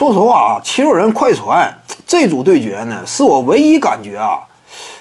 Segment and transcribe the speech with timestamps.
[0.00, 1.70] 说实话啊，七六人快船
[2.06, 4.40] 这组对决呢，是我唯一感觉啊，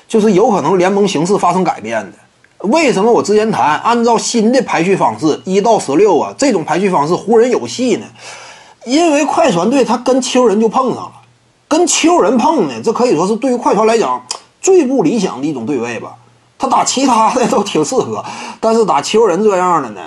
[0.10, 2.68] 就是有可能联盟形势发生改变的。
[2.68, 8.06] 为什么我之前谈按照新的排序方式一到十六啊，这种排序方式湖人有戏呢？
[8.84, 11.12] 因为快船队他跟七六人就碰上了，
[11.70, 14.22] 跟七六人碰呢，这可以说是对于快船来讲
[14.60, 16.18] 最不理想的一种对位吧。
[16.58, 18.22] 他打其他的都挺适合，
[18.60, 20.02] 但是打七六人这样的呢，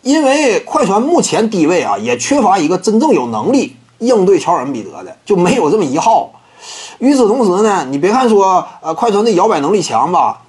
[0.00, 6.30] 因为快船目前低位啊，也缺乏一个真正有能力应对乔尔恩比德的，就没有这么一号。
[6.98, 10.42] 与此同时呢，你别看说呃快船的摇摆能力强吧。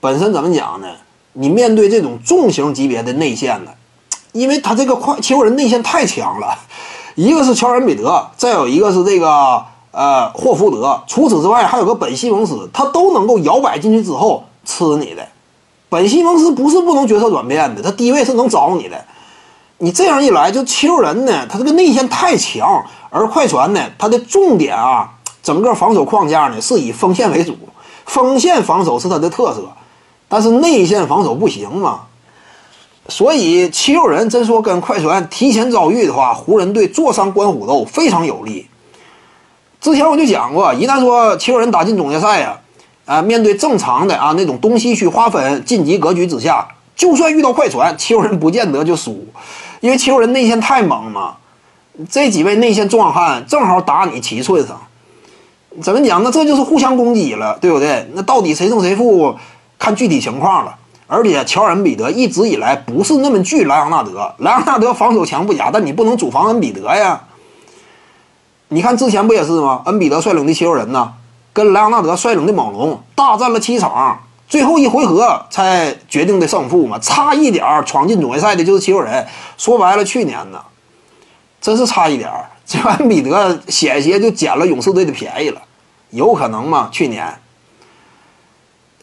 [0.00, 0.88] 本身怎么讲呢？
[1.34, 3.70] 你面对这种重型级别的内线呢，
[4.32, 6.58] 因为他这个快七六人内线太强了，
[7.14, 15.26] 一个是乔恩比德，再有一个是这个呃霍福德，除此之外还有个本西蒙斯，他都能够摇摆进去之后吃你的。
[15.88, 19.04] 本西蒙斯不是不能角色转变的，他低位是能找你的。
[19.82, 25.10] 你这样一来，就七六人呢，他这个内线太强，而快船呢，他的重点啊，
[25.42, 27.56] 整个防守框架呢是以锋线为主，
[28.04, 29.62] 锋线防守是他的特色。
[30.28, 32.02] 但是内线防守不行嘛，
[33.08, 38.68] 所以七六人真说跟快船提前遭遇的话，湖人队坐山观虎斗非常有利。
[39.80, 42.60] 之前我就讲过，一旦说七六人打进总决赛呀，
[43.06, 46.68] 啊，面对正常的啊那种东西区划分晋级格局之下，
[47.00, 49.26] 就算遇到快船，七六人不见得就输，
[49.80, 51.36] 因为七六人内线太猛嘛，
[52.10, 54.78] 这几位内线壮汉正好打你七寸上，
[55.80, 56.22] 怎么讲？
[56.22, 58.06] 呢这就是互相攻击了，对不对？
[58.12, 59.34] 那到底谁胜谁负？
[59.78, 60.76] 看具体情况了，
[61.06, 67.18] 而且乔恩比德一直以来不是那么惧莱昂纳德，莱昂纳德防守强不假，但你不能主防恩比德呀。
[68.68, 69.80] 你看之前不也是吗？
[69.86, 71.14] 恩比德率领的七六人呢，
[71.54, 74.20] 跟莱昂纳德率领的猛龙大战了七场，
[74.50, 79.24] 最后一回合才决定的胜负嘛，差一点闯进总决赛的就是七六人。
[79.56, 80.60] 说白了，去年呢，
[81.60, 82.28] 真是差一点
[82.66, 85.62] 这恩比德险些就捡了勇士队的便宜了，
[86.10, 86.88] 有可能吗？
[86.90, 87.32] 去年。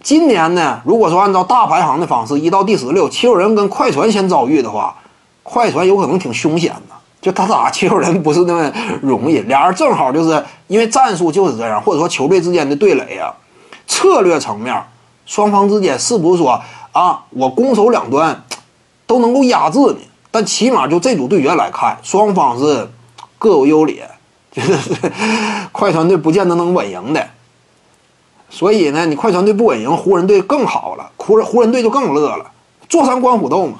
[0.04, 4.96] 今年呢，如果说按照大排行的方式，一到第十六，七六人跟快船先遭遇的话，
[5.44, 6.96] 快船有可能挺凶险的。
[7.22, 8.72] 就他打七六人不是那么
[9.02, 13.34] 容易，俩人正好就是因为战术就是这样，或者说球队之间的对垒啊，
[13.88, 14.82] 策略层面，
[15.28, 16.60] 双方之间是不是说
[16.92, 18.44] 啊，我攻守两端
[19.06, 20.08] 都能够压制你？
[20.32, 22.90] 但起码就这组队员来看，双方是
[23.38, 24.10] 各有优劣，
[24.52, 24.96] 就是
[25.72, 27.28] 快船队不见得能稳赢的。
[28.50, 32.50] 所以呢，你快船队不稳赢，湖人队更好了，湖人湖人队就更乐了，
[32.88, 33.80] 坐山观虎斗嘛。